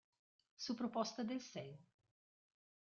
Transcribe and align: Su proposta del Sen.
Su 0.55 0.75
proposta 0.75 1.23
del 1.23 1.41
Sen. 1.41 1.77